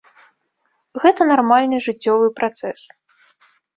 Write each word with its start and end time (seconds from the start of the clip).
Гэта 1.03 1.21
нармальны 1.31 1.77
жыццёвы 1.89 2.27
працэс. 2.41 2.81